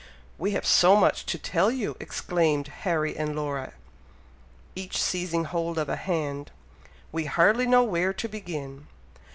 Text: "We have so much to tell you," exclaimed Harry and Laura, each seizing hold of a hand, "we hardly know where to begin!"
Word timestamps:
"We 0.39 0.53
have 0.53 0.65
so 0.65 0.95
much 0.95 1.27
to 1.27 1.37
tell 1.37 1.69
you," 1.69 1.95
exclaimed 1.99 2.69
Harry 2.85 3.15
and 3.15 3.35
Laura, 3.35 3.73
each 4.75 4.99
seizing 4.99 5.43
hold 5.45 5.77
of 5.77 5.89
a 5.89 5.95
hand, 5.95 6.49
"we 7.11 7.25
hardly 7.25 7.67
know 7.67 7.83
where 7.83 8.11
to 8.11 8.27
begin!" 8.27 8.87